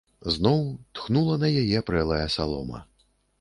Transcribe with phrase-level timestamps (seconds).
[0.35, 0.63] Зноў
[0.99, 2.83] тхнула на яе прэлая салома.